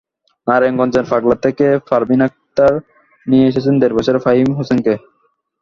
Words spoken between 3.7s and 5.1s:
দেড় বছরের ফাহিম হোসেনকে।